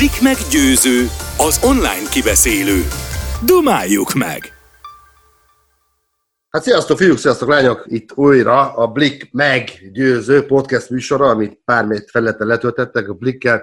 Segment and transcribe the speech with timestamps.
[0.00, 2.80] Blik meggyőző, az online kibeszélő.
[3.44, 4.40] Dumáljuk meg!
[6.50, 7.84] Hát sziasztok, fiúk, sziasztok, lányok!
[7.86, 13.62] Itt újra a Blik meggyőző podcast műsora, amit pármét felületen letöltettek a Blikkel.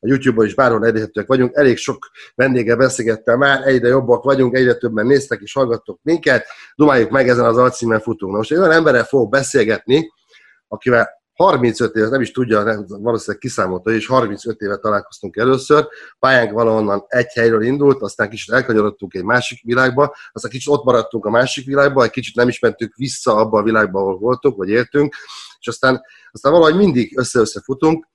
[0.00, 1.56] A YouTube-on is bárhol elérhetőek vagyunk.
[1.56, 6.46] Elég sok vendége beszélgettem már, egyre jobbak vagyunk, egyre többen néztek és hallgattok minket.
[6.74, 8.32] Dumáljuk meg ezen az alcímen futunk.
[8.32, 10.12] Na most egy olyan emberrel fogok beszélgetni,
[10.68, 15.88] akivel 35 évet, nem is tudja, nem, valószínűleg kiszámolta, és 35 éve találkoztunk először.
[16.18, 21.24] Pályánk valahonnan egy helyről indult, aztán kicsit elkanyarodtunk egy másik világba, aztán kicsit ott maradtunk
[21.24, 24.68] a másik világba, egy kicsit nem is mentünk vissza abba a világba, ahol voltunk, vagy
[24.68, 25.14] éltünk,
[25.58, 28.06] és aztán, aztán valahogy mindig össze-össze futunk.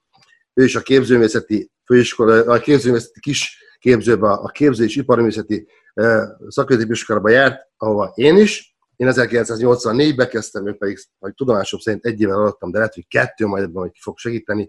[0.53, 7.29] Ő is a képzőművészeti főiskola, a képzőművészeti kis képzőbe, a képző és iparművészeti eh, szakközépiskolába
[7.29, 8.70] járt, ahova én is,
[9.01, 13.45] én 1984-ben kezdtem, ő pedig, hogy tudomásom szerint egy évvel alattam, de lehet, hogy kettő
[13.45, 14.67] majd ebben majd fog segíteni,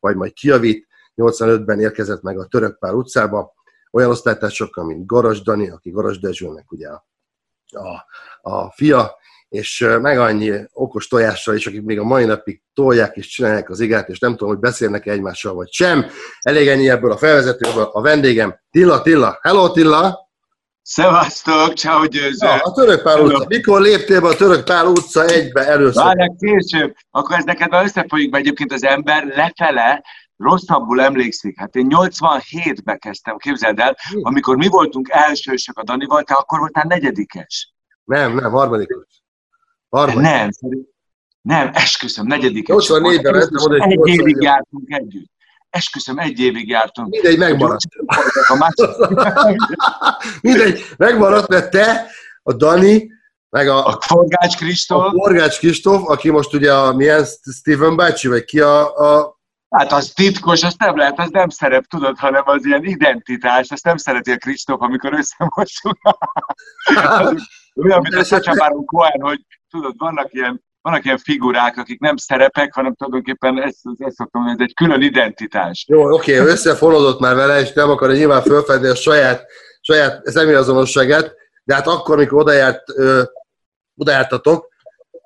[0.00, 0.86] vagy majd kiavít.
[1.16, 3.54] 85-ben érkezett meg a Törökpár utcába,
[3.90, 7.06] olyan osztálytársakkal, mint Garas Dani, aki Garas Dezsőnek ugye a,
[7.70, 8.04] a,
[8.50, 9.16] a fia,
[9.48, 13.80] és meg annyi okos tojással is, akik még a mai napig tolják és csinálják az
[13.80, 16.06] igát, és nem tudom, hogy beszélnek -e egymással, vagy sem.
[16.40, 17.88] Elég ennyi ebből a felvezetőből.
[17.92, 19.38] A vendégem Tilla Tilla.
[19.42, 20.27] Hello Tilla!
[20.90, 22.46] Szevasztok, ciao győző!
[22.46, 23.44] Ja, a Törökpál utca.
[23.48, 26.04] Mikor léptél be a Törökpál utca egybe először?
[26.04, 26.94] Várják később.
[27.10, 30.04] Akkor ez neked már összefolyik be egyébként az ember lefele,
[30.36, 31.58] rosszabbul emlékszik.
[31.58, 36.84] Hát én 87-be kezdtem, képzeld el, amikor mi voltunk elsősök a Danival, te akkor voltál
[36.88, 37.74] negyedikes.
[38.04, 39.22] Nem, nem, harmadikos.
[39.88, 40.20] Harmadik.
[40.20, 40.48] Nem,
[41.40, 42.86] nem, esküszöm, negyedikes.
[42.88, 45.36] 84-ben mentem oda, egy évig jártunk együtt
[45.70, 47.08] esküszöm, egy évig jártunk.
[47.08, 47.82] Mindegy, megmaradt.
[50.42, 52.06] Mindegy, megmaradt, mert te,
[52.42, 53.10] a Dani,
[53.50, 55.04] meg a, a Forgács Kristóf.
[55.04, 57.24] A Forgács Kristóf, aki most ugye a milyen
[57.58, 59.36] Steven bácsi, vagy ki a, a
[59.68, 63.84] Hát az titkos, azt nem lehet, az nem szerep, tudod, hanem az ilyen identitás, azt
[63.84, 65.98] nem szereti a Kristóf, amikor összemossuk.
[67.82, 72.74] Olyan, mint a Szacsabáron Cohen, hogy tudod, vannak ilyen vannak ilyen figurák, akik nem szerepek,
[72.74, 75.84] hanem tulajdonképpen ezt, ezt szoktam mondani, ez egy külön identitás.
[75.88, 79.46] Jó, oké, okay, összefonódott már vele, és nem akarja nyilván felfedni a saját,
[79.80, 81.34] saját személyazonosságát,
[81.64, 83.22] de hát akkor, amikor odajárt, ö,
[83.96, 84.68] odajártatok,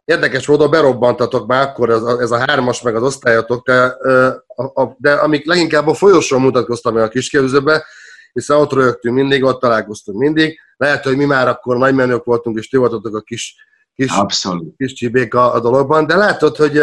[0.04, 4.28] érdekes módon berobbantatok már akkor ez a, ez a hármas, meg az osztályatok, de, ö,
[4.46, 7.84] a, a, de amik leginkább a folyosón mutatkoztam el a kisképzőbe,
[8.32, 10.60] hiszen ott rögtünk mindig, ott találkoztunk mindig.
[10.76, 13.56] Lehet, hogy mi már akkor nagy menők voltunk, és ti voltatok a kis
[13.94, 14.76] kis, Abszolút.
[14.76, 16.76] kis csibék a, dologban, de látod, hogy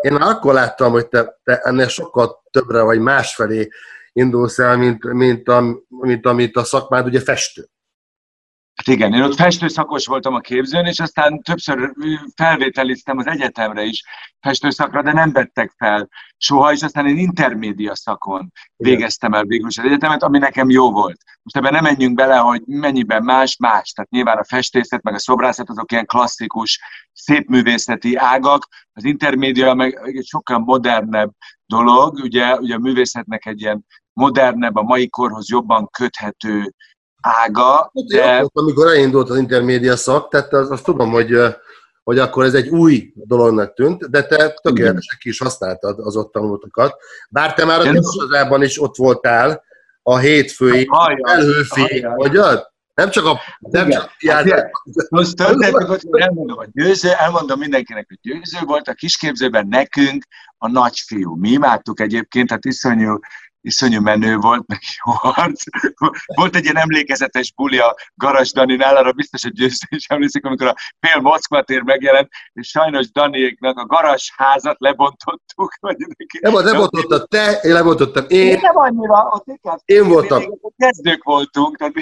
[0.00, 3.68] én akkor láttam, hogy te, te ennél sokkal többre vagy másfelé
[4.12, 7.68] indulsz el, mint, mint, a, mint amit a szakmád ugye festő.
[8.74, 11.92] Hát igen, én ott festőszakos voltam a képzőn, és aztán többször
[12.34, 14.04] felvételiztem az egyetemre is
[14.40, 19.78] festőszakra, de nem vettek fel soha, és aztán én intermédia szakon végeztem el végül az
[19.78, 21.20] egyetemet, ami nekem jó volt.
[21.42, 25.68] Most ebben nem menjünk bele, hogy mennyiben más-más, tehát nyilván a festészet, meg a szobrászat
[25.68, 26.80] azok ilyen klasszikus,
[27.12, 31.30] szépművészeti ágak, az intermédia meg egy sokkal modernebb
[31.66, 36.74] dolog, ugye, ugye a művészetnek egy ilyen modernebb, a mai korhoz jobban köthető
[37.22, 37.62] ága.
[37.62, 38.36] Hát, de...
[38.36, 41.36] Akkor, amikor elindult az intermédia szak, tehát azt, azt tudom, hogy,
[42.02, 46.32] hogy akkor ez egy új dolognak tűnt, de te tökéletesen ki is használtad az ott
[46.32, 46.96] tanultokat.
[47.30, 49.62] Bár te már a Nyugat is ott voltál,
[50.02, 50.88] a hétfői
[51.22, 52.40] elhőfi, vagy
[52.94, 53.40] nem csak a...
[53.58, 54.70] Nem csak hát,
[55.08, 60.24] most történt, hogy elmondom, a győző, elmondom mindenkinek, hogy győző volt a kisképzőben nekünk
[60.58, 61.36] a nagyfiú.
[61.36, 63.18] Mi imádtuk egyébként, hát iszonyú
[63.62, 65.62] iszonyú menő volt, meg jó harc.
[66.34, 70.66] Volt egy ilyen emlékezetes buli a Garas Daninál, arra biztos, hogy győző is emlékszik, amikor
[70.66, 75.74] a fél Moszkva tér megjelent, és sajnos Daniéknak a Garas házat lebontottuk.
[75.80, 75.96] Vagy
[76.40, 78.24] nem, lebontottad te, én lebontottam.
[78.28, 79.78] Én, én nem annyira, ott inkább.
[79.84, 80.42] Én voltam.
[80.76, 81.76] Kezdők voltunk.
[81.76, 81.92] Tehát...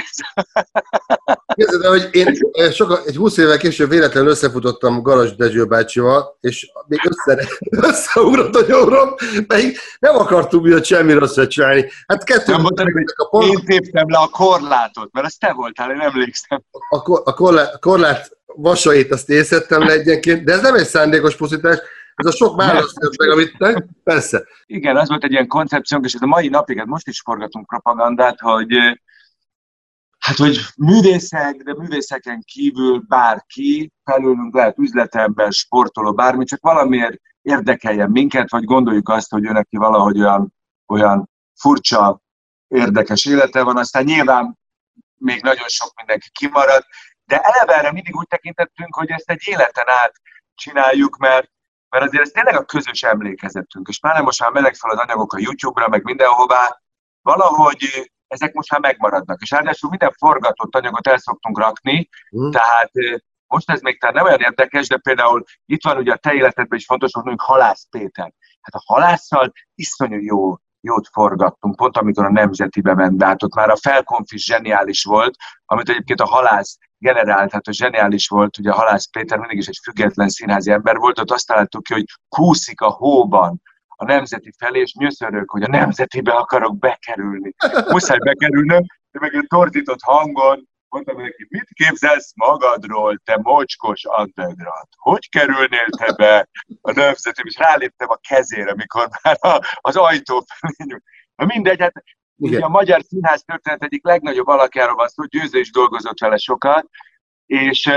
[1.54, 2.34] Kérdezd, hogy én
[2.72, 7.46] soka, egy 20 évvel később véletlenül összefutottam Garas Dezső bácsival, és még össze,
[7.90, 9.14] összeugrott a nyomrom,
[9.46, 11.90] pedig nem akartunk miatt semmi rosszat csinálni.
[12.06, 12.52] Hát kettő...
[12.52, 13.44] Nem mondtad, hogy a por...
[13.44, 16.62] én téptem le a korlátot, mert ezt te voltál, én emlékszem.
[16.88, 21.36] A, kor, a korlát, korlát vasait azt észettem le egyenként, de ez nem egy szándékos
[21.36, 21.78] pusztítás,
[22.14, 24.44] ez a sok választ meg, amit te, persze.
[24.66, 27.66] Igen, az volt egy ilyen koncepciónk, és ez a mai napig, hát most is forgatunk
[27.66, 28.74] propagandát, hogy
[30.18, 38.10] hát, hogy művészek, de művészeken kívül bárki, felülünk lehet üzletember, sportoló, bármi, csak valamiért érdekeljen
[38.10, 40.54] minket, vagy gondoljuk azt, hogy ő neki valahogy olyan,
[40.86, 41.29] olyan
[41.60, 42.20] furcsa,
[42.68, 44.58] érdekes élete van, aztán nyilván
[45.16, 46.84] még nagyon sok mindenki kimarad,
[47.24, 50.12] de eleve erre mindig úgy tekintettünk, hogy ezt egy életen át
[50.54, 51.50] csináljuk, mert,
[51.88, 54.98] mert azért ez tényleg a közös emlékezetünk, és már nem most már meleg fel az
[54.98, 56.80] anyagok a YouTube-ra, meg mindenhová,
[57.22, 59.40] valahogy ezek most már megmaradnak.
[59.40, 62.50] És ráadásul minden forgatott anyagot el szoktunk rakni, mm.
[62.50, 62.90] tehát
[63.46, 66.78] most ez még talán nem olyan érdekes, de például itt van ugye a te életedben
[66.78, 68.32] is fontos, hogy Halász Péter.
[68.60, 73.54] Hát a halásszal iszonyú jó, jót forgattunk, pont amikor a Nemzetibe ment be, hát ott
[73.54, 75.34] már a felkonfis zseniális volt,
[75.64, 79.66] amit egyébként a halász generált, hát a zseniális volt, ugye a halász Péter mindig is
[79.66, 83.62] egy független színházi ember volt, ott azt találtuk ki, hogy kúszik a hóban
[84.00, 87.54] a nemzeti felé, és nyöszörök, hogy a nemzetibe akarok bekerülni.
[87.88, 94.88] Muszáj bekerülnöm, de meg egy tortított hangon, mondtam neki, mit képzelsz magadról, te mocskos underground?
[94.96, 96.48] Hogy kerülnél te be
[96.80, 101.00] a nemzeti, és ráléptem a kezére, mikor már az ajtó felé
[101.34, 101.92] Na mindegy, hát
[102.42, 106.86] Ugye a magyar színház történet egyik legnagyobb alakjáról van szó, Győző is dolgozott vele sokat,
[107.46, 107.90] és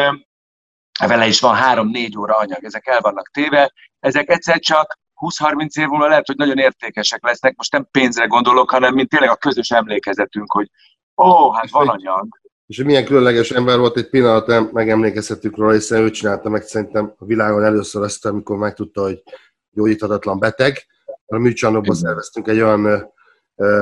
[0.99, 5.87] vele is van három-négy óra anyag, ezek el vannak téve, ezek egyszer csak 20-30 év
[5.87, 9.69] múlva lehet, hogy nagyon értékesek lesznek, most nem pénzre gondolok, hanem mint tényleg a közös
[9.69, 10.69] emlékezetünk, hogy
[11.17, 12.27] ó, hát van anyag.
[12.67, 17.13] És hogy milyen különleges ember volt, egy pillanat megemlékezhetünk róla, hiszen ő csinálta meg szerintem
[17.17, 19.23] a világon először azt, amikor megtudta, hogy
[19.71, 20.77] gyógyíthatatlan beteg.
[21.25, 23.11] A műcsarnokban szerveztünk egy olyan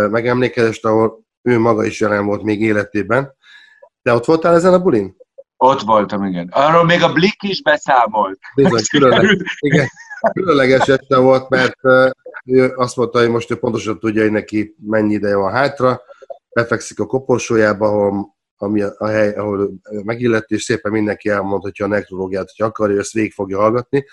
[0.10, 3.36] megemlékezést, ahol ő maga is jelen volt még életében.
[4.02, 5.16] De ott voltál ezen a bulin?
[5.58, 6.48] Ott voltam, igen.
[6.52, 8.40] Arról még a Blik is beszámolt.
[8.56, 9.88] Bizony, különleges, igen,
[10.34, 11.78] különleges este volt, mert
[12.46, 16.02] ő azt mondta, hogy most ő pontosan tudja, hogy neki mennyi ideje van hátra,
[16.54, 19.72] befekszik a koporsójába, ahol ami a, hely, ahol
[20.04, 24.06] megillett, és szépen mindenki elmondhatja a nekrológiát, hogy akarja, ezt végig fogja hallgatni.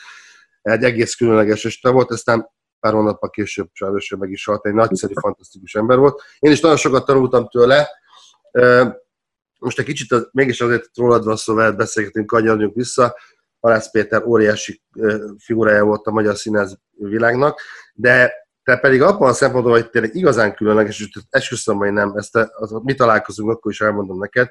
[0.63, 2.51] Egy egész különleges este volt, aztán
[2.81, 6.23] pár hónappal később sajnos meg is halt, egy nagyszerű, fantasztikus ember volt.
[6.39, 7.89] Én is nagyon sokat tanultam tőle.
[9.59, 13.17] Most egy kicsit az, mégis azért rólad van szó, mert beszélgetünk, kanyarodjunk vissza.
[13.61, 14.83] Halász Péter óriási
[15.39, 17.61] figurája volt a magyar színház világnak,
[17.95, 18.33] de
[18.69, 22.51] te pedig abban a szempontból, hogy tényleg igazán különleges, és esküszöm, hogy nem, ezt te,
[22.53, 24.49] az, mi találkozunk, akkor is elmondom neked,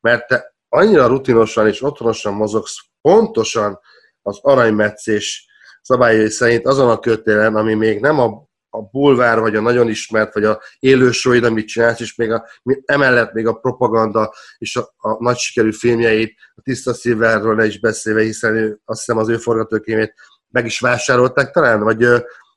[0.00, 3.80] mert te annyira rutinosan és otthonosan mozogsz, pontosan
[4.22, 5.46] az aranymetszés
[5.82, 10.34] szabályai szerint azon a kötélen, ami még nem a, a bulvár, vagy a nagyon ismert,
[10.34, 12.46] vagy a élő showid, amit csinálsz, és még a,
[12.84, 17.80] emellett még a propaganda és a, a nagy sikerű filmjeit, a Tiszta Szilverről ne is
[17.80, 20.14] beszélve, hiszen ő, azt hiszem az ő forgatókönyvét
[20.50, 22.04] meg is vásárolták talán, vagy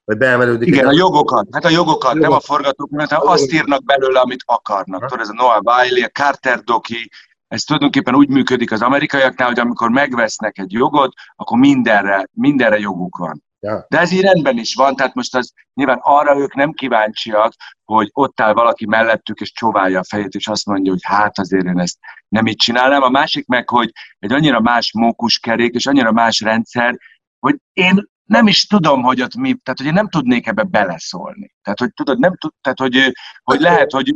[0.06, 0.68] vagy beemelődik.
[0.68, 1.48] Igen, a jogokat.
[1.51, 5.01] Hát a jogokat, nem a forgatókönyvet, hanem azt írnak belőle, amit akarnak.
[5.01, 7.09] Tudod, ez a Noah Wiley, a Carter Doki,
[7.48, 13.18] ez tulajdonképpen úgy működik az amerikaiaknál, hogy amikor megvesznek egy jogot, akkor mindenre, mindenre joguk
[13.18, 13.44] van.
[13.59, 13.86] Ja.
[13.89, 17.53] De ez így rendben is van, tehát most az nyilván arra ők nem kíváncsiak,
[17.86, 21.65] hogy ott áll valaki mellettük, és csóválja a fejét, és azt mondja, hogy hát azért
[21.65, 23.01] én ezt nem így csinálnám.
[23.01, 26.98] A másik meg, hogy egy annyira más mókuskerék, és annyira más rendszer,
[27.39, 31.56] hogy én nem is tudom, hogy ott mi, tehát hogy én nem tudnék ebbe beleszólni.
[31.62, 33.13] Tehát, hogy tudod, nem tud, tehát, hogy,
[33.44, 34.16] hogy lehet, hogy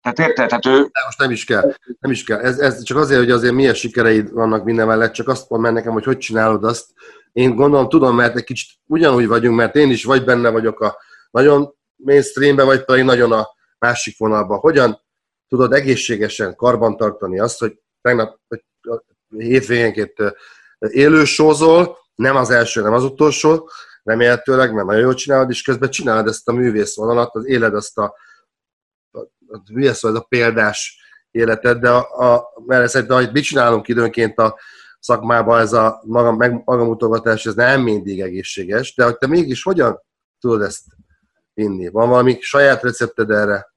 [0.00, 0.48] tehát érted?
[0.48, 0.80] Tehát ő...
[0.80, 1.74] De most nem is kell.
[1.98, 2.38] Nem is kell.
[2.38, 5.92] Ez, ez csak azért, hogy azért milyen sikereid vannak minden mellett, csak azt mondd nekem,
[5.92, 6.86] hogy hogy csinálod azt.
[7.32, 10.96] Én gondolom, tudom, mert egy kicsit ugyanúgy vagyunk, mert én is vagy benne vagyok a
[11.30, 13.48] nagyon mainstreambe, vagy pedig nagyon a
[13.78, 14.58] másik vonalban.
[14.58, 15.00] Hogyan
[15.48, 18.62] tudod egészségesen karbantartani azt, hogy tegnap, hogy
[19.28, 20.14] hétvégénként
[20.78, 23.70] élősózol, nem az első, nem az utolsó,
[24.02, 27.98] remélhetőleg, mert nagyon jól csinálod, és közben csinálod ezt a művész vonalat, az éled azt
[27.98, 28.14] a,
[29.10, 33.88] a, a, szó, ez a példás életed, de a, a, mert szerintem, hogy mit csinálunk
[33.88, 34.58] időnként a
[34.98, 40.02] szakmában, ez a magam, meg, magamutogatás, ez nem mindig egészséges, de hogy te mégis hogyan
[40.40, 40.84] tudod ezt
[41.54, 41.88] vinni?
[41.88, 43.72] Van valami saját recepted erre?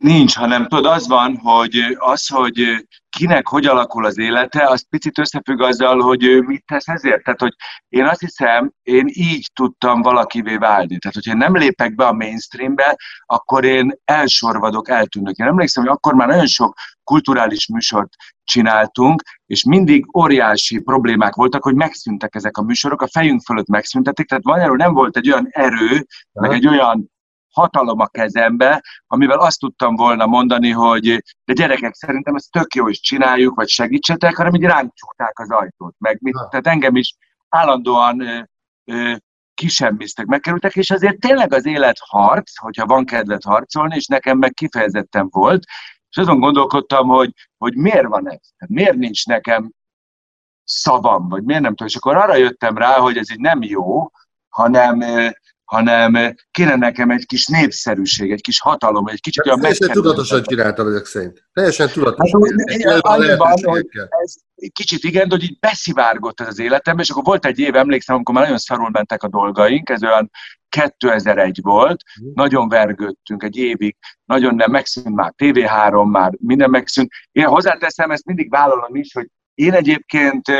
[0.00, 2.86] Nincs, hanem tudod, az van, hogy az, hogy
[3.16, 7.22] kinek hogy alakul az élete, az picit összefügg azzal, hogy ő mit tesz ezért.
[7.22, 7.54] Tehát, hogy
[7.88, 10.98] én azt hiszem, én így tudtam valakivé válni.
[10.98, 15.36] Tehát, hogyha nem lépek be a mainstreambe, akkor én elsorvadok, eltűnök.
[15.36, 16.74] Én emlékszem, hogy akkor már nagyon sok
[17.04, 18.12] kulturális műsort
[18.44, 24.26] csináltunk, és mindig óriási problémák voltak, hogy megszűntek ezek a műsorok, a fejünk fölött megszüntették,
[24.26, 27.10] tehát magyarul nem volt egy olyan erő, meg egy olyan
[27.56, 32.88] hatalom a kezembe, amivel azt tudtam volna mondani, hogy de gyerekek, szerintem ezt tök jó
[32.88, 35.94] is csináljuk, vagy segítsetek, hanem így ránk csukták az ajtót.
[35.98, 37.16] Meg mit, tehát engem is
[37.48, 38.40] állandóan ö,
[38.84, 39.14] ö,
[39.54, 44.52] kisemmiztek, megkerültek, és azért tényleg az élet harc, hogyha van kedvet harcolni, és nekem meg
[44.52, 45.64] kifejezetten volt,
[46.08, 48.40] és azon gondolkodtam, hogy, hogy miért van ez?
[48.66, 49.70] Miért nincs nekem
[50.64, 51.86] szavam, vagy miért nem tudom.
[51.86, 54.10] És akkor arra jöttem rá, hogy ez így nem jó,
[54.48, 55.00] hanem
[55.66, 60.86] hanem kéne nekem egy kis népszerűség, egy kis hatalom, egy kicsit olyan Teljesen tudatosan csináltad
[60.86, 61.44] ezek szerint.
[61.52, 62.42] Teljesen tudatosan.
[62.84, 64.34] Hát, annyiban, hogy ez
[64.72, 68.14] kicsit igen, de hogy így beszivárgott ez az életembe, és akkor volt egy év, emlékszem,
[68.14, 70.30] amikor már nagyon szarul mentek a dolgaink, ez olyan
[70.68, 72.30] 2001 volt, mm.
[72.34, 77.10] nagyon vergődtünk egy évig, nagyon nem megszűnt már TV3, már minden megszűnt.
[77.32, 80.52] Én hozzáteszem, ezt mindig vállalom is, hogy én egyébként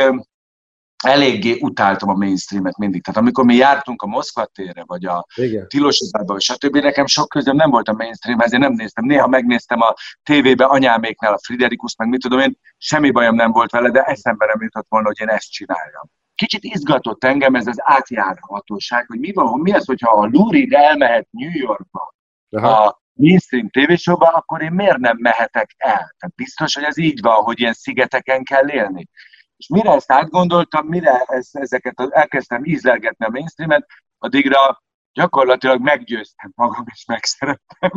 [1.03, 3.03] eléggé utáltam a mainstreamet mindig.
[3.03, 5.25] Tehát amikor mi jártunk a Moszkva térre, vagy a
[5.67, 9.05] Tilos vagy stb., nekem sok közöm nem volt a mainstream, ezért nem néztem.
[9.05, 13.71] Néha megnéztem a tévébe anyáméknál a Friderikus, meg mit tudom én, semmi bajom nem volt
[13.71, 16.09] vele, de eszembe nem jutott volna, hogy én ezt csináljam.
[16.35, 21.27] Kicsit izgatott engem ez az átjárhatóság, hogy mi van, mi az, hogyha a Lurid elmehet
[21.31, 22.15] New Yorkba,
[22.49, 22.83] Aha.
[22.83, 26.15] a mainstream tévésóba, akkor én miért nem mehetek el?
[26.17, 29.07] Tehát biztos, hogy ez így van, hogy ilyen szigeteken kell élni.
[29.57, 33.85] És mire ezt átgondoltam, mire ezt, ezeket elkezdtem ízlelgetni a mainstreamet,
[34.17, 34.83] addigra
[35.13, 37.91] gyakorlatilag meggyőztem magam, és megszerettem.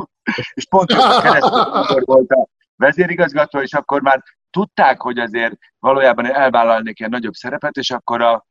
[0.55, 6.99] és pont a keresztül volt a vezérigazgató, és akkor már tudták, hogy azért valójában elvállalnék
[6.99, 8.47] ilyen nagyobb szerepet, és akkor a,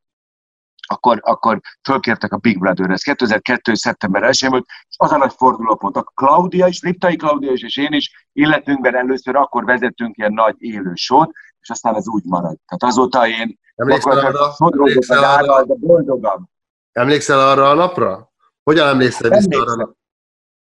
[0.87, 3.01] akkor, akkor fölkértek a Big Brother-hez.
[3.01, 3.73] 2002.
[3.73, 5.95] szeptember 1 volt, és az a nagy fordulópont.
[5.95, 10.55] A Claudia is, Liptai Claudia is, és én is életünkben először akkor vezettünk ilyen nagy
[10.57, 12.61] élő sót, és aztán ez úgy maradt.
[12.65, 14.55] Tehát azóta én Emlékszel arra?
[14.59, 15.63] Emlékszel arra?
[15.65, 16.49] de boldogam.
[16.91, 18.31] Emlékszel arra a napra?
[18.63, 19.93] Hogyan emlékszel vissza arra?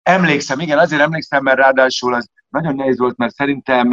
[0.03, 3.93] Emlékszem, igen, azért emlékszem, mert ráadásul az nagyon nehéz volt, mert szerintem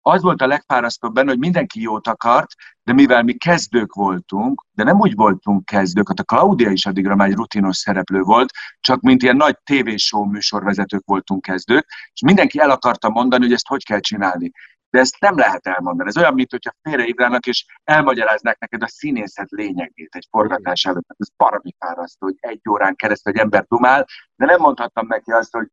[0.00, 2.50] az volt a legfárasztóbb benne, hogy mindenki jót akart,
[2.82, 7.16] de mivel mi kezdők voltunk, de nem úgy voltunk kezdők, hát a Claudia is addigra
[7.16, 12.58] már egy rutinos szereplő volt, csak mint ilyen nagy tévéshow műsorvezetők voltunk kezdők, és mindenki
[12.58, 14.50] el akarta mondani, hogy ezt hogy kell csinálni.
[14.96, 16.08] De ezt nem lehet elmondani.
[16.08, 21.14] Ez olyan, mint hogyha félreívrának és elmagyaráznák neked a színészet lényegét egy forgatás előtt.
[21.16, 25.52] Ez baromi fárasztó, hogy egy órán keresztül egy ember dumál, de nem mondhattam neki azt,
[25.52, 25.66] hogy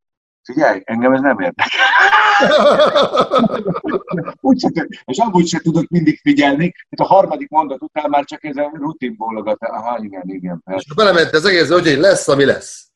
[0.43, 1.79] figyelj, engem ez nem érdekel.
[4.41, 4.71] úgy
[5.05, 8.71] és amúgy se tudok mindig figyelni, hát a harmadik mondat után már csak ez a
[8.73, 9.63] rutin bólogat.
[9.63, 10.61] Aha, igen, igen.
[10.63, 10.85] Persze.
[10.87, 12.87] És belement az egész, hogy lesz, ami lesz.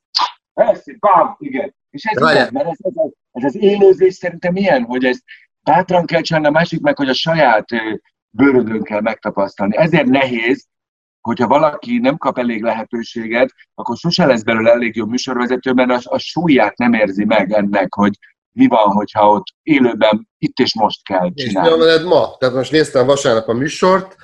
[0.53, 1.75] Persze, bam, igen.
[1.89, 2.93] És ez, igen, mert ez, ez,
[3.31, 5.19] ez, az élőzés szerintem ilyen, hogy ez
[5.71, 7.65] bátran kell csinálni, a másik meg, hogy a saját
[8.29, 9.77] bőrödön kell megtapasztalni.
[9.77, 10.65] Ezért nehéz,
[11.21, 15.99] hogyha valaki nem kap elég lehetőséget, akkor sose lesz belőle elég jó műsorvezető, mert a,
[16.03, 18.17] a súlyát nem érzi meg ennek, hogy
[18.51, 21.85] mi van, hogyha ott élőben itt és most kell csinálni.
[21.85, 22.35] És mi ma?
[22.37, 24.15] Tehát most néztem vasárnap a műsort,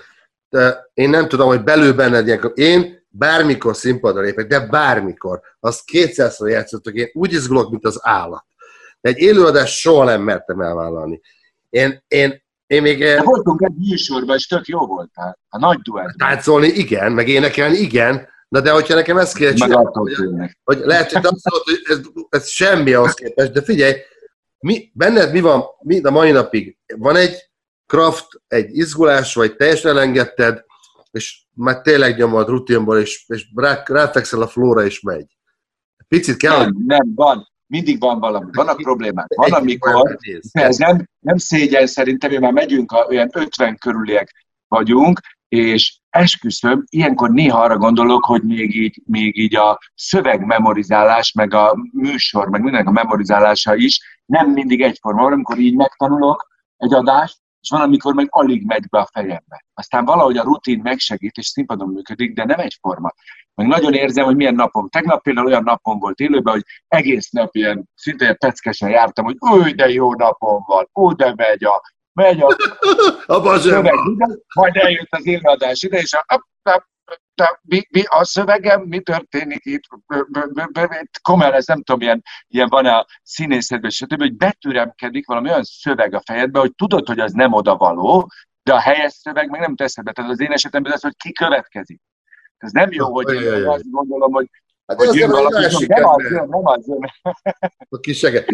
[0.50, 6.50] de én nem tudom, hogy belül benned én bármikor színpadra lépek, de bármikor, azt kétszerszor
[6.50, 8.46] játszottak, én úgy izgulok, mint az állat.
[9.04, 11.22] Egy élőadást soha nem mertem elvállalni.
[11.70, 13.00] Én, én én még...
[13.00, 15.40] De voltunk egy műsorban, és tök jó voltál.
[15.50, 16.18] A nagy duett.
[16.18, 20.16] Táncolni igen, meg énekelni igen, Na de hogyha nekem ezt csinálni, hogy,
[20.64, 23.94] hogy lehet, hogy azt mondod, hogy ez, ez semmi ahhoz képest, de figyelj,
[24.60, 26.78] mi, benned mi van mi a mai napig?
[26.98, 27.50] Van egy
[27.86, 30.66] kraft, egy izgulás, vagy teljesen elengedted,
[31.12, 35.38] és már tényleg nyomod rutinból, és, és rá, ráfekszel a flóra, és megy.
[36.08, 36.58] Picit kell...
[36.58, 39.34] Nem, nem, van mindig van valami, vannak problémák.
[39.36, 40.18] Van, amikor,
[40.52, 46.84] ez nem, nem szégyen szerintem, mi már megyünk, a, olyan 50 körüliek vagyunk, és esküszöm,
[46.90, 52.62] ilyenkor néha arra gondolok, hogy még így, még így a szövegmemorizálás, meg a műsor, meg
[52.62, 55.26] mindenek a memorizálása is nem mindig egyforma.
[55.26, 59.66] Amikor így megtanulok egy adást, és van, amikor meg alig megy be a fejembe.
[59.74, 63.12] Aztán valahogy a rutin megsegít, és színpadon működik, de nem egyforma.
[63.56, 64.90] Meg nagyon érzem, hogy milyen napom.
[64.90, 69.36] Tegnap például olyan napom volt élőben, hogy egész nap ilyen szinte ilyen peckesen jártam, hogy
[69.40, 71.82] új, de jó napom van, ó, de megy a,
[72.14, 72.56] megy a,
[73.34, 73.94] a szöveg,
[74.56, 76.46] majd eljött az élőadás ide, és a,
[77.36, 79.84] de mi, mi a szövegem, mi történik itt?
[81.22, 86.14] Komolyan, ez nem tudom, ilyen, ilyen van a színészetben, stb., hogy betüremkedik valami olyan szöveg
[86.14, 88.32] a fejedbe, hogy tudod, hogy az nem oda való,
[88.64, 90.12] de a helyes szöveg meg nem teszed be.
[90.12, 92.02] Tehát az én esetemben az, hogy ki következik.
[92.58, 94.50] Ez nem jó, hogy én azt gondolom, hogy
[94.86, 97.00] Hát hogy jön valaki, nem az jön, nem az jön.
[97.90, 98.46] A kisege.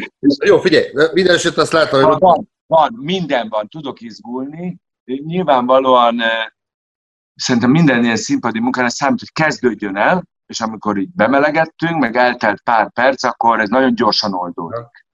[0.46, 2.20] Jó, figyelj, minden esetre azt látom, hogy...
[2.20, 4.78] Van, van, minden van, tudok izgulni.
[5.06, 6.22] Nyilvánvalóan
[7.40, 12.62] szerintem minden ilyen színpadi munkára számít, hogy kezdődjön el, és amikor így bemelegettünk, meg eltelt
[12.62, 15.06] pár perc, akkor ez nagyon gyorsan oldódik.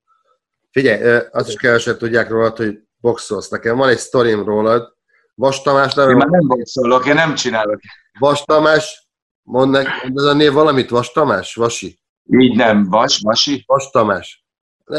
[0.71, 3.49] Figyelj, azt is keveset tudják rólad, hogy boxolsz.
[3.49, 4.93] Nekem van egy sztorim rólad.
[5.35, 6.09] Vas Tamás nem...
[6.09, 7.79] Én már nem boxolok, én nem csinálok.
[8.19, 9.09] Vas Tamás,
[9.41, 11.55] mondd meg, ez a név valamit, Vas Tamás?
[11.55, 11.99] Vasi?
[12.23, 13.63] Így nem, Vas, Vasi.
[13.67, 14.45] Vas Tamás.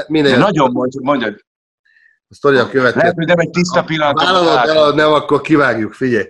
[0.06, 1.45] Minden De nagyon mondjad, mondjad.
[2.28, 2.99] A sztori a következő.
[2.99, 4.23] Lehet, hogy nem egy tiszta pillanat.
[4.23, 6.26] Vállalod nem, akkor kivágjuk, figyelj.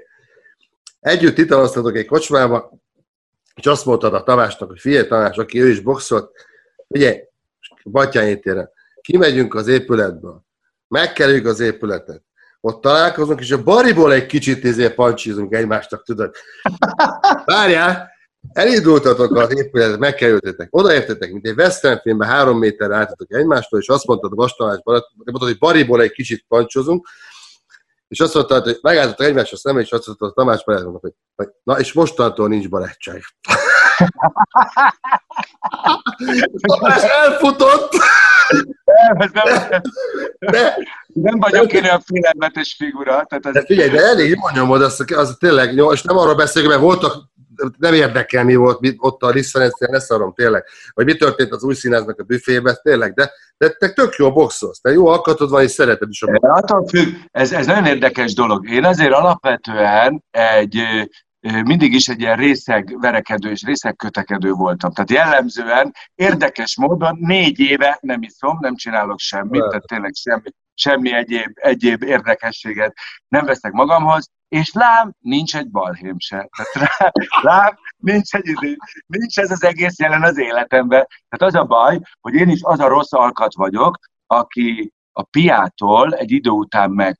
[1.06, 2.72] Együtt italoztatok egy kocsmába,
[3.54, 6.30] és azt mondtad a Tamásnak, hogy figyelj Tamás, aki ő is boxolt,
[6.86, 7.24] ugye,
[7.84, 8.70] Batyányi téren,
[9.00, 10.42] kimegyünk az épületből,
[10.88, 12.22] megkerüljük az épületet,
[12.60, 16.34] ott találkozunk, és a bariból egy kicsit izé pancsizunk egymástak, tudod.
[17.44, 18.10] Várjál,
[18.52, 24.06] elindultatok az épületet, megkerültetek, odaértetek, mint egy western filmben három méterre álltatok egymástól, és azt
[24.06, 27.08] mondtad a Vastamás mondtad, hogy bariból egy kicsit pancsozunk,
[28.08, 31.48] és azt mondta, hogy megálltatok egymásra szemben, és azt mondta, hogy Tamás barátnak, hogy, hogy
[31.62, 33.22] na, és mostantól nincs barátság.
[36.66, 37.92] Tamás elfutott!
[38.84, 39.80] Nem, nem,
[40.38, 40.76] de,
[41.06, 43.24] nem vagyok én olyan félelmetes figura.
[43.28, 43.52] Tehát ez...
[43.52, 46.82] De figyelj, de elég jól nyomod, az, az tényleg, jó, és nem arról beszélünk, mert
[46.82, 47.14] voltak
[47.78, 50.64] nem érdekel, mi volt mi, ott a Liszt Ferencnél, ne szarom, tényleg.
[50.94, 54.80] Vagy mi történt az új színháznak a büfébe, tényleg, de, de te tök jó boxolsz,
[54.80, 56.62] te jó alkatod van, és szereted is a boxot.
[56.62, 58.70] Attól függ, ez, ez nagyon érdekes dolog.
[58.70, 60.82] Én azért alapvetően egy
[61.64, 64.92] mindig is egy ilyen részeg verekedő és részeg kötekedő voltam.
[64.92, 71.12] Tehát jellemzően érdekes módon négy éve nem iszom, nem csinálok semmit, tehát tényleg semmi, semmi
[71.12, 72.96] egyéb, egyéb érdekességet
[73.28, 76.48] nem veszek magamhoz, és lám, nincs egy balhém se.
[76.72, 77.12] Tehát
[77.42, 78.76] lám, nincs, egy, izé,
[79.06, 81.06] nincs ez az egész jelen az életemben.
[81.28, 86.14] Tehát az a baj, hogy én is az a rossz alkat vagyok, aki a piától
[86.14, 87.16] egy idő után meg,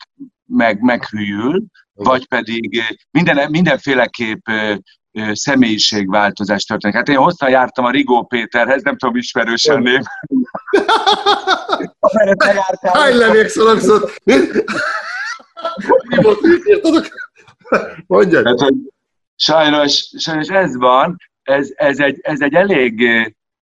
[0.47, 1.62] meg, meghűl,
[1.97, 4.47] vagy pedig minden, mindenféleképp
[5.33, 6.97] személyiségváltozás történik.
[6.97, 10.00] Hát én hosszan jártam a Rigó Péterhez, nem tudom, ismerősen név.
[12.83, 14.21] Hány levék szalagzott?
[14.25, 14.37] Mi
[16.23, 17.07] volt, mit írtatok?
[18.07, 18.47] Mondjad.
[18.47, 18.75] Hát, hogy
[19.37, 23.09] sajnos, sajnos ez van, ez, ez, egy, ez egy elég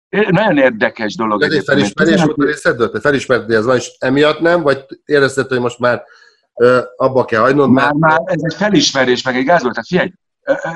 [0.09, 1.43] nagyon érdekes dolog.
[1.43, 2.89] Ez egy felismerés volt a részedről?
[2.89, 4.61] Te felismerted, hogy ez van, és emiatt nem?
[4.61, 6.03] Vagy érezted, hogy most már
[6.95, 7.69] abba kell hagynod?
[7.69, 9.73] Már, már ez egy felismerés, meg egy gáz volt.
[9.73, 10.11] Tehát figyelj,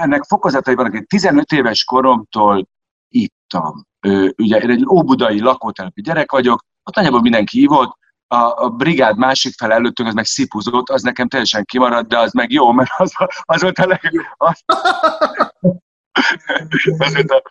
[0.01, 0.93] ennek fokozatai vannak.
[0.93, 2.67] Én 15 éves koromtól
[3.09, 3.85] ittam.
[4.37, 9.53] Ugye én egy óbudai lakótelepi gyerek vagyok, ott nagyjából mindenki ivott, a, a brigád másik
[9.57, 13.11] fel előttünk, az meg szipuzott, az nekem teljesen kimaradt, de az meg jó, mert az,
[13.41, 14.33] az volt a leg...
[14.37, 14.63] Az,
[16.97, 17.41] az volt a...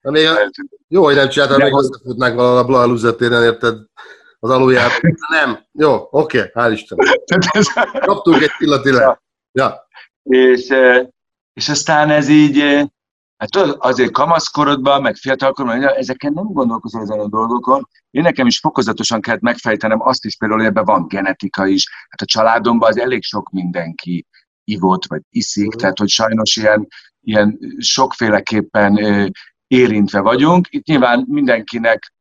[0.00, 0.36] Na, még a,
[0.88, 3.78] jó, hogy nem csináltad, még összefutnánk valahol a Blaha érted?
[4.46, 5.00] Az alulját.
[5.30, 5.58] Nem.
[5.72, 6.98] Jó, oké, okay, hál' Isten.
[7.92, 9.22] Kaptunk egy pillati le.
[9.52, 9.86] Ja.
[10.22, 10.72] És,
[11.52, 12.88] és aztán ez így,
[13.36, 17.88] Hát azért kamaszkorodban, meg fiatalkorban, ezeken nem gondolkozol ezen a dolgokon.
[18.10, 21.84] Én nekem is fokozatosan kellett megfejtenem azt is például, hogy ebben van genetika is.
[22.08, 24.26] Hát a családomban az elég sok mindenki
[24.64, 25.78] ivott, vagy iszik, mm.
[25.78, 26.86] tehát hogy sajnos ilyen,
[27.20, 28.98] ilyen sokféleképpen
[29.66, 30.66] érintve vagyunk.
[30.70, 32.12] Itt nyilván mindenkinek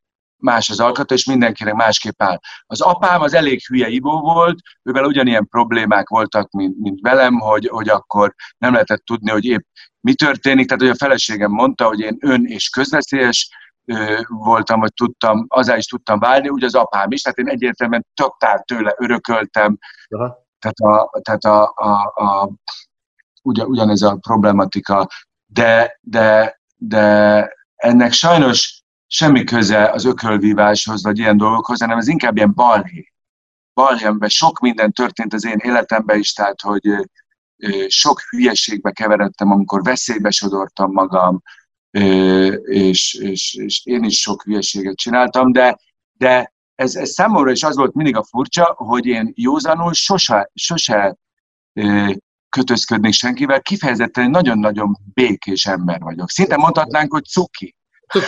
[0.45, 2.39] más az alkata, és mindenkinek másképp áll.
[2.65, 7.67] Az apám az elég hülye ivó volt, ővel ugyanilyen problémák voltak, mint, mint velem, hogy,
[7.67, 9.63] hogy akkor nem lehetett tudni, hogy épp
[9.99, 10.67] mi történik.
[10.67, 13.49] Tehát, hogy a feleségem mondta, hogy én ön és közveszélyes
[14.27, 18.63] voltam, vagy tudtam, azá is tudtam válni, úgy az apám is, tehát én egyértelműen totál
[18.67, 19.77] tőle örököltem.
[20.07, 20.43] Aha.
[20.59, 22.49] Tehát, a, tehát a, a, a,
[23.41, 25.07] ugyan, ugyanez a problematika,
[25.45, 28.83] de, de, de ennek sajnos
[29.15, 33.11] semmi köze az ökölvíváshoz, vagy ilyen dolgokhoz, hanem ez inkább ilyen balhé.
[33.73, 36.81] Balhémben sok minden történt az én életemben is, tehát hogy
[37.87, 41.41] sok hülyeségbe keveredtem, amikor veszélybe sodortam magam,
[42.63, 45.79] és, és, és én is sok hülyeséget csináltam, de,
[46.13, 51.17] de ez, ez számomra is az volt mindig a furcsa, hogy én józanul sose, sose
[52.49, 56.29] kötözködnék senkivel, kifejezetten nagyon-nagyon békés ember vagyok.
[56.29, 57.75] Szinte mondhatnánk, hogy cuki.
[58.07, 58.25] Cuki.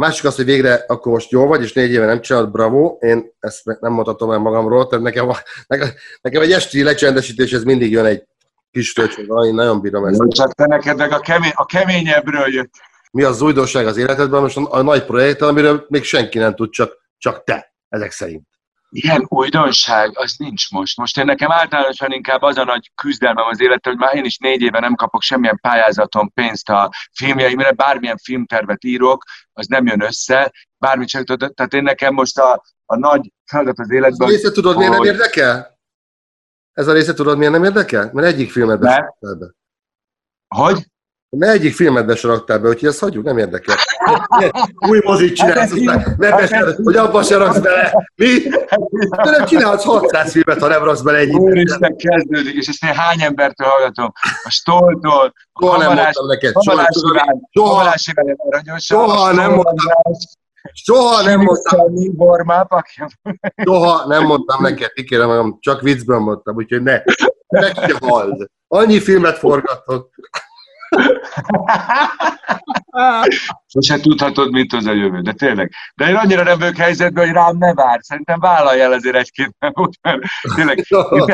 [0.00, 2.96] Másik az, hogy végre akkor most jó vagy, és négy éve nem csinálod, bravo.
[3.00, 5.30] Én ezt nem mondhatom el magamról, tehát nekem,
[5.66, 5.88] nekem,
[6.20, 8.24] nekem egy esti lecsendesítés, ez mindig jön egy
[8.70, 10.28] kis töltség, én nagyon bírom ezt.
[10.28, 12.70] Csak te neked meg a, kemény, a keményebbről jött.
[13.12, 14.40] Mi az újdonság az életedben?
[14.40, 18.48] Most a, a nagy projekt, amiről még senki nem tud, csak, csak te, ezek szerint.
[18.92, 20.96] Ilyen újdonság, az nincs most.
[20.96, 24.38] Most én nekem általánosan inkább az a nagy küzdelmem az életem, hogy már én is
[24.38, 30.02] négy éve nem kapok semmilyen pályázaton pénzt a filmjeimre, bármilyen filmtervet írok, az nem jön
[30.02, 34.28] össze, bármit sem Tehát én nekem most a, a nagy feladat az életben...
[34.28, 34.86] Ez a része tudod, hogy...
[34.86, 35.78] miért nem érdekel?
[36.72, 38.10] Ez a része tudod, miért nem érdekel?
[38.12, 39.16] Mert egyik filmet be.
[40.48, 40.89] Hogy?
[41.36, 43.76] Mert egyik filmet be raktál be, úgyhogy ezt hagyjuk, nem érdekel.
[44.88, 48.08] Új mozit csinálsz, aztán ne beszél, hogy abban se raksz bele.
[48.14, 48.42] Mi?
[49.22, 52.94] De nem csinálsz 600 filmet, ha nem raksz bele egy Úristen, kezdődik, és ezt én
[52.94, 54.12] hány embertől hallgatom?
[54.44, 56.52] A Stoltól, a soha nem mondtam neked.
[56.62, 56.86] Soha,
[57.52, 59.76] soha, soha nem mondtam.
[60.72, 62.84] Soha nem mondtam.
[63.64, 67.02] Soha nem mondtam neked, kikérem magam, csak viccben mondtam, úgyhogy ne.
[67.48, 68.46] Ne se halld.
[68.68, 70.10] Annyi filmet forgatok.
[73.66, 75.72] Sose tudhatod, mit az a jövő, de tényleg.
[75.94, 77.98] De én annyira nem vagyok helyzetben, hogy rám ne vár.
[78.02, 80.18] Szerintem vállalj el ezért egy-két napot, mert
[80.54, 80.86] tényleg,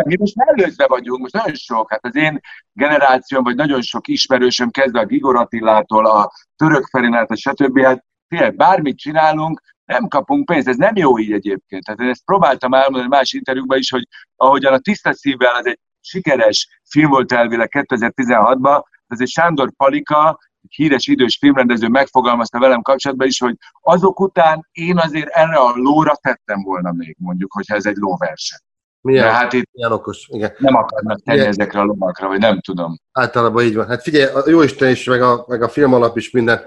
[0.05, 2.41] mi most előzve vagyunk, most nagyon sok, hát az én
[2.73, 7.81] generációm, vagy nagyon sok ismerősöm kezdve a Gigor Attilától, a Török Felinát, a stb.
[7.81, 10.69] Hát tényleg bármit csinálunk, nem kapunk pénzt.
[10.69, 11.85] Ez nem jó így egyébként.
[11.85, 15.79] Tehát én ezt próbáltam elmondani más interjúkban is, hogy ahogyan a tiszta szívvel az egy
[16.01, 23.27] sikeres film volt elvileg 2016-ban, egy Sándor Palika, egy híres idős filmrendező megfogalmazta velem kapcsolatban
[23.27, 27.87] is, hogy azok után én azért erre a lóra tettem volna még, mondjuk, hogyha ez
[27.87, 28.59] egy lóverseny.
[29.01, 30.53] Milyen, De hát itt milyen okos, igen.
[30.59, 31.53] Nem akarnak tenni milyen...
[31.53, 32.99] ezekre a lovakra, vagy nem tudom.
[33.13, 33.87] Általában így van.
[33.87, 36.61] Hát figyelj, a Jóisten is, meg a, meg a film alap is minden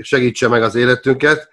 [0.00, 1.48] segítse meg az életünket,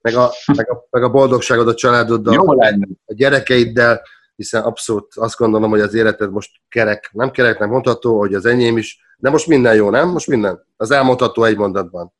[0.00, 2.86] meg a, meg a, meg a boldogságod a családoddal, Jó lenne.
[3.06, 4.02] a gyerekeiddel,
[4.40, 8.46] hiszen abszolút azt gondolom, hogy az életed most kerek, nem kerek, nem mondható, hogy az
[8.46, 10.08] enyém is, de most minden jó, nem?
[10.08, 10.66] Most minden.
[10.76, 12.12] Az elmondható egy mondatban.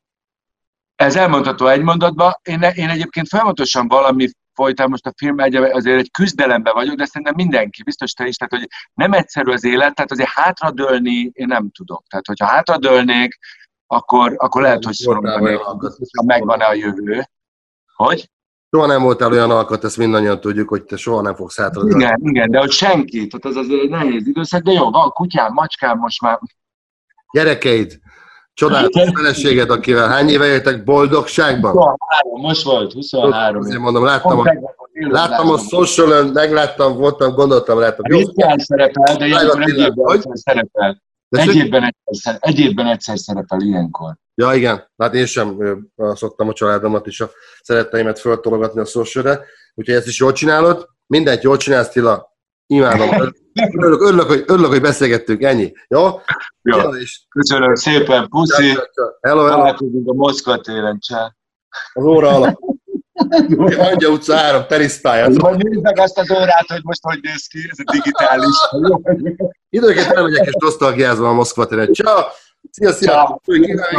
[0.97, 2.33] Ez elmondható egy mondatban.
[2.43, 7.05] Én, én egyébként folyamatosan valami folytán most a film egy, azért egy küzdelemben vagyok, de
[7.05, 11.47] szerintem mindenki, biztos te is, tehát hogy nem egyszerű az élet, tehát azért hátradőlni én
[11.47, 12.07] nem tudok.
[12.09, 13.39] Tehát, hogyha hátradőlnék,
[13.87, 17.25] akkor, akkor lehet, hogy szoronganék, ha megvan-e a jövő.
[17.95, 18.31] Hogy?
[18.71, 22.05] Soha nem voltál olyan alkat, ezt mindannyian tudjuk, hogy te soha nem fogsz hátradőlni.
[22.05, 25.53] Igen, igen, de hogy senki, tehát az azért egy nehéz időszak, de jó, van kutyám,
[25.53, 26.39] macskám, most már
[27.33, 27.99] Gyerekeid,
[28.55, 31.73] csodálatos feleséged, akivel hány éve éltek boldogságban?
[31.73, 33.61] 23, most volt, 23.
[33.61, 34.45] Azért mondom, láttam a,
[34.93, 38.05] láttam a social megláttam, voltam, gondoltam, láttam.
[38.05, 40.23] Ritkán szerepel, de ilyenkor egyébben
[41.31, 41.61] egyszer szerepel.
[41.61, 44.15] Egyébben egyszer, egyébben egyszer szerepel ilyenkor.
[44.35, 44.91] Ja, igen.
[44.97, 45.57] Hát én sem
[46.15, 47.31] szoktam a családomat és a
[47.63, 50.89] szeretteimet föltologatni a social úgyhogy ezt is jól csinálod.
[51.07, 52.37] Mindent jól csinálsz, Tila.
[52.67, 53.09] Imádom.
[53.79, 55.73] Örülök, örülök, hogy, örülök, hogy beszélgettünk, ennyi.
[55.89, 56.03] Jó?
[56.63, 56.79] Jó.
[57.29, 58.69] Köszönöm szépen, puszi.
[59.21, 59.49] Hello, hello.
[59.49, 61.35] Találkozunk a Moszkva téren, csá.
[61.93, 62.59] Az óra alatt.
[63.79, 65.29] Angya utca 3, teriszpálya.
[65.29, 68.57] Majd nézd meg azt az órát, hogy most hogy néz ki, ez a digitális.
[69.69, 71.93] Időnként elmegyek és nosztalgiázom a Moszkva téren.
[71.93, 72.23] Ciao.
[72.71, 73.41] Szia, szia.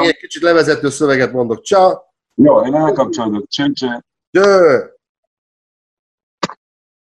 [0.03, 1.65] Egy kicsit levezető szöveget mondok.
[1.65, 1.93] Ciao.
[2.35, 3.47] Jó, én elkapcsolódok.
[3.47, 4.05] Cső, cső.
[4.31, 4.89] Cső.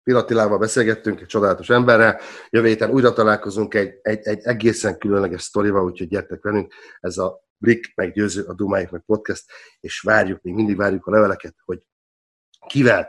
[0.04, 2.20] Pilatilával beszélgettünk, egy csodálatos emberrel.
[2.50, 6.74] Jövő héten újra találkozunk egy, egy, egy egészen különleges sztorival, úgyhogy gyertek velünk.
[7.00, 9.44] Ez a Blik meggyőző, a Dumáik meg podcast,
[9.80, 11.82] és várjuk, még mindig várjuk a leveleket, hogy
[12.68, 13.08] kivel,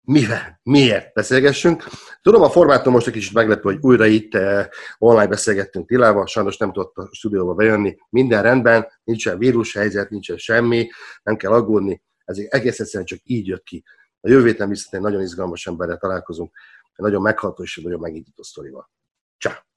[0.00, 1.84] mivel, miért beszélgessünk.
[2.22, 4.66] Tudom, a formátum most egy kicsit meglepő, hogy újra itt eh,
[4.98, 7.96] online beszélgettünk Tilával, sajnos nem tudott a stúdióba bejönni.
[8.10, 10.88] Minden rendben, nincsen vírushelyzet, nincsen semmi,
[11.22, 12.02] nem kell aggódni.
[12.24, 13.84] Ez egész egyszerűen csak így jött ki.
[14.20, 18.42] A jövő héten viszont egy nagyon izgalmas emberrel találkozunk, egy nagyon megható és nagyon megnyitó
[18.42, 18.90] sztorival.
[19.38, 19.71] Ciao.